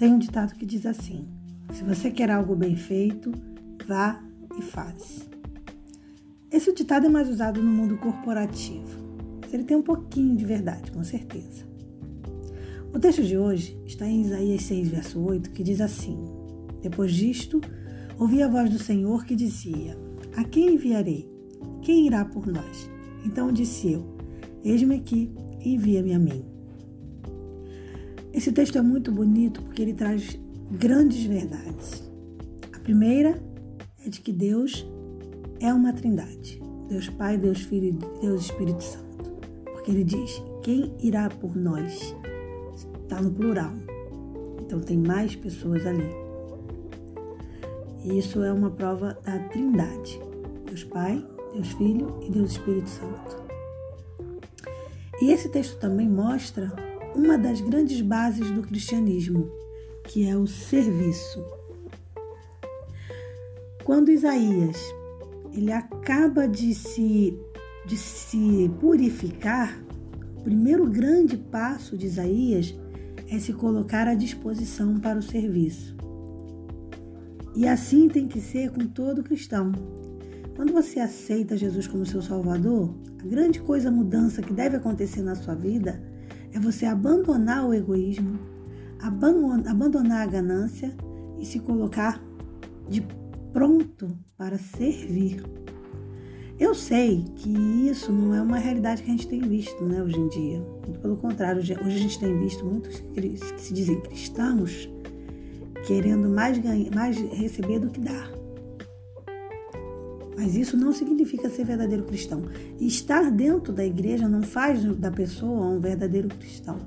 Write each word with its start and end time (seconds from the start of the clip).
Tem 0.00 0.14
um 0.14 0.18
ditado 0.18 0.54
que 0.54 0.64
diz 0.64 0.86
assim: 0.86 1.28
se 1.74 1.84
você 1.84 2.10
quer 2.10 2.30
algo 2.30 2.56
bem 2.56 2.74
feito, 2.74 3.30
vá 3.86 4.18
e 4.58 4.62
faz. 4.62 5.28
Esse 6.50 6.72
ditado 6.72 7.04
é 7.04 7.08
mais 7.10 7.28
usado 7.28 7.62
no 7.62 7.70
mundo 7.70 7.98
corporativo, 7.98 8.98
mas 9.42 9.52
ele 9.52 9.64
tem 9.64 9.76
um 9.76 9.82
pouquinho 9.82 10.34
de 10.34 10.46
verdade, 10.46 10.90
com 10.90 11.04
certeza. 11.04 11.68
O 12.94 12.98
texto 12.98 13.22
de 13.22 13.36
hoje 13.36 13.78
está 13.84 14.06
em 14.06 14.22
Isaías 14.22 14.62
6, 14.62 14.88
verso 14.88 15.20
8, 15.20 15.50
que 15.50 15.62
diz 15.62 15.82
assim: 15.82 16.16
Depois 16.80 17.12
disto, 17.12 17.60
ouvi 18.18 18.42
a 18.42 18.48
voz 18.48 18.70
do 18.70 18.78
Senhor 18.78 19.26
que 19.26 19.36
dizia: 19.36 19.98
A 20.34 20.44
quem 20.44 20.76
enviarei? 20.76 21.30
Quem 21.82 22.06
irá 22.06 22.24
por 22.24 22.46
nós? 22.46 22.88
Então 23.22 23.52
disse 23.52 23.92
eu: 23.92 24.16
Eis-me 24.64 24.94
aqui, 24.94 25.30
envia-me 25.62 26.14
a 26.14 26.18
mim. 26.18 26.59
Esse 28.40 28.52
texto 28.52 28.78
é 28.78 28.80
muito 28.80 29.12
bonito 29.12 29.60
porque 29.60 29.82
ele 29.82 29.92
traz 29.92 30.40
grandes 30.70 31.24
verdades. 31.24 32.10
A 32.74 32.78
primeira 32.78 33.38
é 34.02 34.08
de 34.08 34.18
que 34.22 34.32
Deus 34.32 34.90
é 35.60 35.70
uma 35.74 35.92
trindade: 35.92 36.58
Deus 36.88 37.10
Pai, 37.10 37.36
Deus 37.36 37.60
Filho 37.60 37.88
e 37.88 38.20
Deus 38.22 38.46
Espírito 38.46 38.82
Santo. 38.82 39.30
Porque 39.74 39.90
ele 39.90 40.04
diz: 40.04 40.42
quem 40.62 40.90
irá 41.00 41.28
por 41.28 41.54
nós? 41.54 42.16
Está 43.02 43.20
no 43.20 43.30
plural. 43.30 43.74
Então 44.62 44.80
tem 44.80 44.96
mais 44.96 45.36
pessoas 45.36 45.84
ali. 45.84 46.08
E 48.02 48.16
isso 48.16 48.42
é 48.42 48.50
uma 48.50 48.70
prova 48.70 49.18
da 49.22 49.38
trindade: 49.50 50.18
Deus 50.64 50.82
Pai, 50.84 51.22
Deus 51.52 51.68
Filho 51.72 52.18
e 52.22 52.30
Deus 52.30 52.52
Espírito 52.52 52.88
Santo. 52.88 53.36
E 55.20 55.30
esse 55.30 55.50
texto 55.50 55.78
também 55.78 56.08
mostra 56.08 56.89
uma 57.14 57.36
das 57.36 57.60
grandes 57.60 58.00
bases 58.00 58.50
do 58.50 58.62
cristianismo, 58.62 59.50
que 60.04 60.26
é 60.26 60.36
o 60.36 60.46
serviço. 60.46 61.44
Quando 63.84 64.10
Isaías 64.10 64.76
ele 65.52 65.72
acaba 65.72 66.46
de 66.46 66.74
se, 66.74 67.36
de 67.84 67.96
se 67.96 68.70
purificar, 68.80 69.82
o 70.36 70.42
primeiro 70.42 70.88
grande 70.88 71.36
passo 71.36 71.96
de 71.96 72.06
Isaías 72.06 72.74
é 73.28 73.38
se 73.38 73.52
colocar 73.52 74.06
à 74.06 74.14
disposição 74.14 74.98
para 74.98 75.18
o 75.18 75.22
serviço. 75.22 75.96
E 77.54 77.66
assim 77.66 78.08
tem 78.08 78.28
que 78.28 78.40
ser 78.40 78.70
com 78.70 78.86
todo 78.86 79.24
cristão. 79.24 79.72
Quando 80.54 80.72
você 80.72 81.00
aceita 81.00 81.56
Jesus 81.56 81.86
como 81.86 82.06
seu 82.06 82.22
Salvador, 82.22 82.94
a 83.18 83.26
grande 83.26 83.60
coisa, 83.60 83.90
mudança 83.90 84.40
que 84.40 84.52
deve 84.52 84.76
acontecer 84.76 85.22
na 85.22 85.34
sua 85.34 85.54
vida 85.54 86.00
é 86.52 86.58
você 86.58 86.86
abandonar 86.86 87.66
o 87.66 87.74
egoísmo, 87.74 88.38
abandonar 89.00 90.22
a 90.22 90.26
ganância 90.26 90.94
e 91.38 91.46
se 91.46 91.60
colocar 91.60 92.22
de 92.88 93.02
pronto 93.52 94.16
para 94.36 94.58
servir. 94.58 95.42
Eu 96.58 96.74
sei 96.74 97.24
que 97.36 97.48
isso 97.88 98.12
não 98.12 98.34
é 98.34 98.42
uma 98.42 98.58
realidade 98.58 99.02
que 99.02 99.08
a 99.08 99.12
gente 99.12 99.26
tem 99.26 99.40
visto 99.40 99.82
né, 99.82 100.02
hoje 100.02 100.18
em 100.18 100.28
dia. 100.28 100.60
Pelo 101.00 101.16
contrário, 101.16 101.60
hoje 101.60 101.72
a 101.74 101.88
gente 101.88 102.18
tem 102.18 102.38
visto 102.38 102.64
muitos 102.64 103.00
que 103.00 103.60
se 103.60 103.72
dizem 103.72 103.98
cristãos 104.00 104.88
querendo 105.86 106.28
mais, 106.28 106.58
ganhar, 106.58 106.94
mais 106.94 107.16
receber 107.16 107.78
do 107.78 107.88
que 107.88 108.00
dar. 108.00 108.39
Mas 110.40 110.56
isso 110.56 110.74
não 110.74 110.90
significa 110.90 111.50
ser 111.50 111.66
verdadeiro 111.66 112.02
cristão. 112.04 112.42
Estar 112.80 113.30
dentro 113.30 113.74
da 113.74 113.84
igreja 113.84 114.26
não 114.26 114.42
faz 114.42 114.82
da 114.96 115.10
pessoa 115.10 115.66
um 115.66 115.78
verdadeiro 115.78 116.28
cristão. 116.28 116.78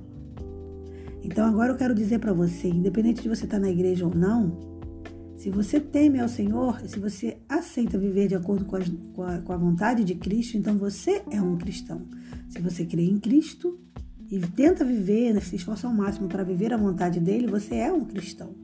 Então 1.24 1.46
agora 1.46 1.72
eu 1.72 1.78
quero 1.78 1.94
dizer 1.94 2.18
para 2.18 2.34
você, 2.34 2.68
independente 2.68 3.22
de 3.22 3.30
você 3.30 3.46
estar 3.46 3.60
na 3.60 3.70
igreja 3.70 4.08
ou 4.08 4.16
não, 4.16 4.58
se 5.38 5.52
você 5.52 5.80
teme 5.80 6.20
ao 6.20 6.28
Senhor, 6.28 6.82
se 6.88 7.00
você 7.00 7.38
aceita 7.48 7.96
viver 7.96 8.28
de 8.28 8.34
acordo 8.34 8.66
com, 8.66 8.76
as, 8.76 8.92
com, 9.14 9.22
a, 9.22 9.38
com 9.38 9.54
a 9.54 9.58
vontade 9.58 10.04
de 10.04 10.16
Cristo, 10.16 10.58
então 10.58 10.76
você 10.76 11.22
é 11.30 11.40
um 11.40 11.56
cristão. 11.56 12.08
Se 12.50 12.60
você 12.60 12.84
crê 12.84 13.04
em 13.04 13.20
Cristo 13.20 13.80
e 14.32 14.40
tenta 14.40 14.84
viver, 14.84 15.32
né, 15.32 15.40
se 15.42 15.58
esforça 15.58 15.86
ao 15.86 15.94
máximo 15.94 16.28
para 16.28 16.44
viver 16.44 16.74
a 16.74 16.78
vontade 16.78 17.20
dele, 17.20 17.46
você 17.46 17.76
é 17.76 17.94
um 17.94 18.04
cristão. 18.04 18.56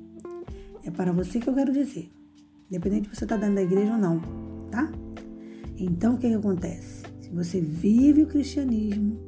É 0.84 0.90
para 0.90 1.12
você 1.12 1.40
que 1.40 1.48
eu 1.48 1.54
quero 1.54 1.72
dizer. 1.72 2.12
Independente 2.72 3.04
de 3.08 3.16
você 3.16 3.26
estar 3.26 3.38
dentro 3.38 3.54
da 3.54 3.62
igreja 3.62 3.94
ou 3.94 4.00
não, 4.00 4.49
tá? 4.69 4.91
Então 5.78 6.16
o 6.16 6.18
que, 6.18 6.28
que 6.28 6.35
acontece? 6.35 7.03
Se 7.22 7.30
você 7.30 7.62
vive 7.62 8.24
o 8.24 8.28
cristianismo, 8.28 9.19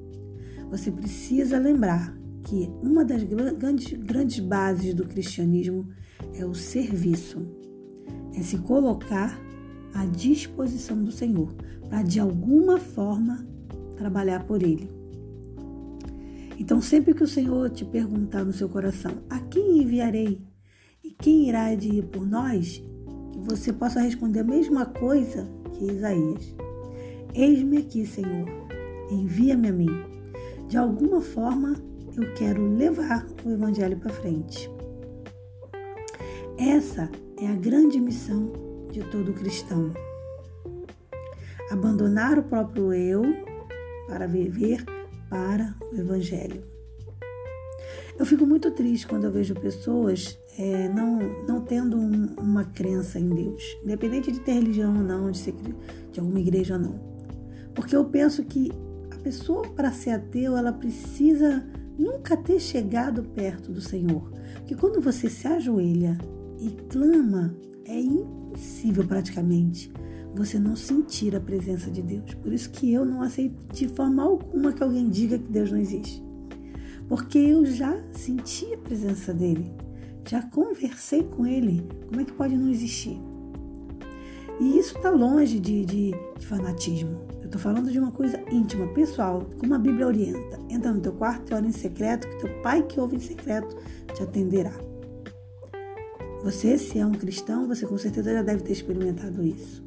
você 0.69 0.91
precisa 0.91 1.57
lembrar 1.57 2.17
que 2.43 2.69
uma 2.81 3.05
das 3.05 3.23
grandes, 3.23 3.93
grandes 3.93 4.39
bases 4.39 4.93
do 4.93 5.05
cristianismo 5.05 5.87
é 6.33 6.45
o 6.45 6.53
serviço, 6.53 7.45
é 8.33 8.41
se 8.41 8.57
colocar 8.57 9.39
à 9.93 10.05
disposição 10.05 11.03
do 11.03 11.11
Senhor, 11.11 11.53
para 11.89 12.03
de 12.03 12.19
alguma 12.19 12.77
forma 12.79 13.45
trabalhar 13.97 14.45
por 14.45 14.63
Ele. 14.63 14.89
Então, 16.57 16.81
sempre 16.81 17.13
que 17.13 17.23
o 17.23 17.27
Senhor 17.27 17.69
te 17.69 17.83
perguntar 17.83 18.43
no 18.43 18.53
seu 18.53 18.69
coração, 18.69 19.11
a 19.29 19.39
quem 19.39 19.79
enviarei 19.79 20.41
e 21.03 21.11
quem 21.11 21.49
irá 21.49 21.73
ir 21.73 22.05
por 22.05 22.25
nós, 22.25 22.81
que 23.31 23.39
você 23.39 23.71
possa 23.71 24.01
responder 24.01 24.39
a 24.39 24.43
mesma 24.43 24.85
coisa 24.85 25.47
que 25.73 25.85
Isaías. 25.85 26.55
Eis-me 27.33 27.77
aqui, 27.77 28.05
Senhor, 28.05 28.47
envia-me 29.09 29.69
a 29.69 29.71
mim. 29.71 30.03
De 30.67 30.77
alguma 30.77 31.21
forma, 31.21 31.75
eu 32.17 32.33
quero 32.33 32.75
levar 32.75 33.25
o 33.45 33.51
Evangelho 33.51 33.97
para 33.97 34.11
frente. 34.11 34.69
Essa 36.57 37.09
é 37.41 37.47
a 37.47 37.55
grande 37.55 37.99
missão 37.99 38.51
de 38.91 39.01
todo 39.05 39.33
cristão. 39.33 39.91
Abandonar 41.71 42.37
o 42.37 42.43
próprio 42.43 42.93
eu 42.93 43.23
para 44.07 44.27
viver 44.27 44.83
para 45.29 45.73
o 45.91 45.95
Evangelho. 45.97 46.70
Eu 48.21 48.25
fico 48.27 48.45
muito 48.45 48.69
triste 48.69 49.07
quando 49.07 49.23
eu 49.23 49.31
vejo 49.31 49.55
pessoas 49.55 50.37
é, 50.55 50.87
não, 50.89 51.17
não 51.47 51.59
tendo 51.59 51.97
um, 51.97 52.27
uma 52.37 52.63
crença 52.63 53.19
em 53.19 53.27
Deus, 53.27 53.63
independente 53.83 54.31
de 54.31 54.39
ter 54.39 54.51
religião 54.51 54.95
ou 54.95 55.03
não, 55.03 55.31
de 55.31 55.39
ser 55.39 55.55
de 56.11 56.19
alguma 56.19 56.39
igreja 56.39 56.75
ou 56.75 56.81
não. 56.81 56.99
Porque 57.73 57.95
eu 57.95 58.05
penso 58.05 58.43
que 58.43 58.71
a 59.09 59.17
pessoa, 59.17 59.67
para 59.69 59.91
ser 59.91 60.11
ateu, 60.11 60.55
ela 60.55 60.71
precisa 60.71 61.65
nunca 61.97 62.37
ter 62.37 62.59
chegado 62.59 63.23
perto 63.23 63.71
do 63.71 63.81
Senhor. 63.81 64.31
Porque 64.57 64.75
quando 64.75 65.01
você 65.01 65.27
se 65.27 65.47
ajoelha 65.47 66.15
e 66.59 66.69
clama, 66.89 67.55
é 67.85 67.99
impossível 67.99 69.03
praticamente 69.03 69.91
você 70.35 70.59
não 70.59 70.75
sentir 70.75 71.35
a 71.35 71.39
presença 71.39 71.89
de 71.89 72.03
Deus. 72.03 72.35
Por 72.35 72.53
isso 72.53 72.69
que 72.69 72.93
eu 72.93 73.03
não 73.03 73.23
aceito 73.23 73.55
de 73.73 73.87
forma 73.87 74.21
alguma 74.21 74.73
que 74.73 74.83
alguém 74.83 75.09
diga 75.09 75.39
que 75.39 75.51
Deus 75.51 75.71
não 75.71 75.79
existe. 75.79 76.29
Porque 77.11 77.39
eu 77.39 77.65
já 77.65 78.01
senti 78.13 78.73
a 78.73 78.77
presença 78.77 79.33
dele, 79.33 79.69
já 80.25 80.41
conversei 80.43 81.23
com 81.23 81.45
ele. 81.45 81.85
Como 82.07 82.21
é 82.21 82.23
que 82.23 82.31
pode 82.31 82.55
não 82.55 82.69
existir? 82.69 83.19
E 84.61 84.79
isso 84.79 84.95
está 84.95 85.09
longe 85.09 85.59
de, 85.59 85.83
de, 85.83 86.11
de 86.39 86.47
fanatismo. 86.47 87.19
Estou 87.43 87.59
falando 87.59 87.91
de 87.91 87.99
uma 87.99 88.13
coisa 88.13 88.41
íntima, 88.49 88.87
pessoal, 88.93 89.45
como 89.59 89.75
a 89.75 89.77
Bíblia 89.77 90.07
orienta. 90.07 90.57
Entra 90.69 90.93
no 90.93 91.01
teu 91.01 91.11
quarto 91.11 91.51
e 91.51 91.53
ora 91.53 91.65
em 91.65 91.73
secreto, 91.73 92.29
que 92.29 92.37
teu 92.37 92.61
pai 92.61 92.81
que 92.81 92.97
ouve 92.97 93.17
em 93.17 93.19
secreto 93.19 93.75
te 94.15 94.23
atenderá. 94.23 94.71
Você, 96.45 96.77
se 96.77 96.97
é 96.97 97.05
um 97.05 97.11
cristão, 97.11 97.67
você 97.67 97.85
com 97.85 97.97
certeza 97.97 98.31
já 98.31 98.41
deve 98.41 98.63
ter 98.63 98.71
experimentado 98.71 99.43
isso. 99.43 99.83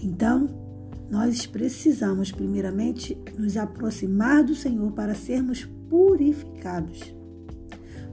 Então, 0.00 0.63
nós 1.10 1.46
precisamos, 1.46 2.32
primeiramente, 2.32 3.16
nos 3.38 3.56
aproximar 3.56 4.42
do 4.42 4.54
Senhor 4.54 4.92
para 4.92 5.14
sermos 5.14 5.64
purificados. 5.88 7.14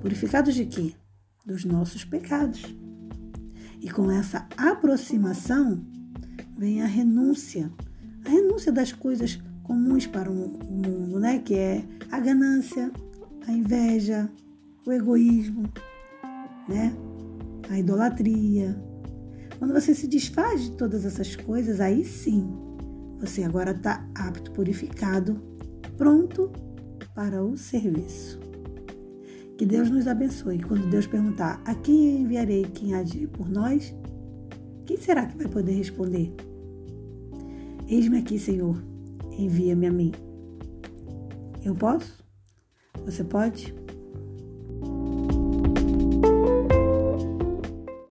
Purificados 0.02 0.56
de 0.56 0.66
quê? 0.66 0.94
Dos 1.46 1.66
nossos 1.66 2.04
pecados. 2.04 2.64
E 3.80 3.90
com 3.90 4.12
essa 4.12 4.48
aproximação 4.58 5.84
vem 6.58 6.82
a 6.82 6.86
renúncia 6.86 7.72
a 8.26 8.30
renúncia 8.30 8.72
das 8.72 8.92
coisas 8.92 9.40
comuns 9.64 10.06
para 10.06 10.30
o 10.30 10.34
mundo, 10.34 11.20
né? 11.20 11.40
Que 11.40 11.56
é 11.56 11.84
a 12.12 12.20
ganância, 12.20 12.92
a 13.48 13.52
inveja, 13.52 14.30
o 14.86 14.92
egoísmo, 14.92 15.70
né? 16.68 16.94
A 17.70 17.80
idolatria. 17.80 18.78
Quando 19.58 19.74
você 19.74 19.94
se 19.94 20.08
desfaz 20.08 20.64
de 20.64 20.72
todas 20.72 21.06
essas 21.06 21.36
coisas, 21.36 21.80
aí 21.80 22.04
sim, 22.04 22.50
você 23.22 23.44
agora 23.44 23.70
está 23.70 24.04
apto, 24.16 24.52
purificado, 24.52 25.40
pronto 25.96 26.52
para 27.14 27.44
o 27.44 27.56
serviço. 27.56 28.40
Que 29.58 29.66
Deus 29.66 29.92
nos 29.92 30.08
abençoe. 30.08 30.60
Quando 30.60 30.90
Deus 30.90 31.06
perguntar 31.06 31.62
a 31.64 31.76
quem 31.76 32.22
enviarei 32.22 32.64
quem 32.64 32.96
há 32.96 33.04
de 33.04 33.24
ir 33.24 33.28
por 33.28 33.48
nós, 33.48 33.94
quem 34.88 34.98
será 34.98 35.28
que 35.28 35.38
vai 35.38 35.48
poder 35.48 35.74
responder? 35.74 36.34
Eis-me 37.88 38.18
aqui, 38.18 38.40
Senhor, 38.40 38.84
envia-me 39.38 39.86
a 39.86 39.92
mim. 39.92 40.12
Eu 41.64 41.76
posso? 41.76 42.24
Você 43.06 43.24
pode? 43.24 43.81